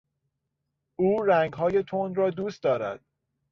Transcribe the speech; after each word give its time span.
او 0.95 1.23
رنگهای 1.23 1.83
تند 1.83 2.17
را 2.17 2.29
دوست 2.29 2.63
دارد. 2.63 3.05